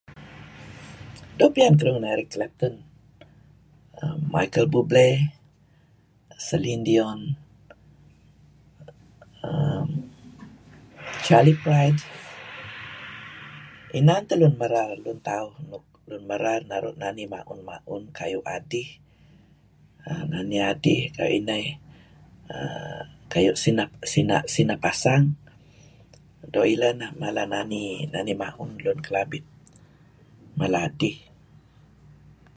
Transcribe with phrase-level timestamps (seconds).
[1.37, 2.75] Doo' piyan keduih ngan Eric Clapton,
[4.33, 5.09] Micheal Buble,
[6.47, 7.21] Celine Dion
[9.49, 9.83] err
[11.25, 12.01] Charley Pride.
[13.99, 15.85] Inan teh lun merar lun tauh nuk
[16.71, 18.89] naru' nani ma'un-ma'un kayu' adih,
[20.31, 21.63] nani adih kuayu inah
[22.53, 25.25] err kayu' sina' Sinah Pasang,
[26.53, 27.43] doo' ileh neh mala
[28.13, 29.45] nani ma'un karuh lun Kelabit.
[30.59, 31.17] Mala adih.